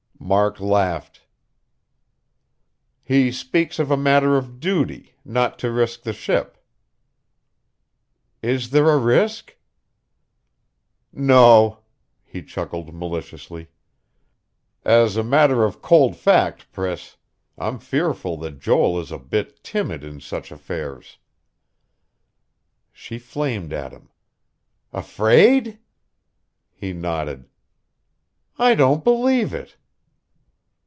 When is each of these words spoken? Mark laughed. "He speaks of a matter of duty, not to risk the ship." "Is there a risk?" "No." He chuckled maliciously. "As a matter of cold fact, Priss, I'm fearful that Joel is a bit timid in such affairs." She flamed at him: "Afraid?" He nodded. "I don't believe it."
Mark 0.23 0.59
laughed. 0.61 1.23
"He 3.03 3.31
speaks 3.31 3.79
of 3.79 3.89
a 3.91 3.97
matter 3.97 4.37
of 4.37 4.59
duty, 4.61 5.15
not 5.25 5.57
to 5.59 5.71
risk 5.71 6.03
the 6.03 6.13
ship." 6.13 6.57
"Is 8.41 8.69
there 8.69 8.91
a 8.91 8.97
risk?" 8.99 9.57
"No." 11.11 11.79
He 12.23 12.43
chuckled 12.43 12.93
maliciously. 12.93 13.69
"As 14.85 15.17
a 15.17 15.23
matter 15.23 15.65
of 15.65 15.81
cold 15.81 16.15
fact, 16.15 16.71
Priss, 16.71 17.17
I'm 17.57 17.79
fearful 17.79 18.37
that 18.37 18.59
Joel 18.59 19.01
is 19.01 19.11
a 19.11 19.17
bit 19.19 19.63
timid 19.63 20.01
in 20.03 20.21
such 20.21 20.49
affairs." 20.51 21.17
She 22.93 23.17
flamed 23.19 23.73
at 23.73 23.91
him: 23.91 24.09
"Afraid?" 24.93 25.79
He 26.71 26.93
nodded. 26.93 27.49
"I 28.59 28.75
don't 28.75 29.03
believe 29.03 29.51
it." 29.53 29.75